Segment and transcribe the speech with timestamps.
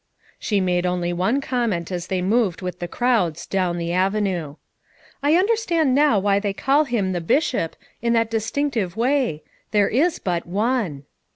[0.39, 4.55] She made only one comment as they moved with the crowds down the avenue.
[5.21, 9.89] "I under stand now why they call him 'The Bishop' in that distinctive way; there
[9.89, 11.03] is but one."